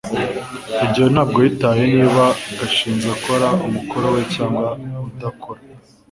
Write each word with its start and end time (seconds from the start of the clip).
rugeyo 0.79 1.09
ntabwo 1.13 1.37
yitaye 1.45 1.81
niba 1.93 2.25
gashinzi 2.59 3.07
akora 3.15 3.47
umukoro 3.67 4.05
we 4.15 4.21
cyangwa 4.35 4.67
udakora 5.07 5.61